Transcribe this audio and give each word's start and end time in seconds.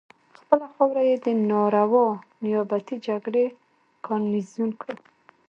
خپله 0.39 0.65
خاوره 0.73 1.03
یې 1.09 1.15
د 1.25 1.27
ناروا 1.49 2.07
نیابتي 2.43 2.95
جګړې 3.07 3.45
ګارنیزیون 4.05 4.71
کړه. 4.81 4.95